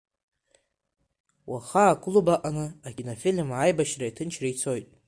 [1.49, 4.87] Уаха аклуб аҟны акинофильм Аибашьреи аҭынчреи цоит.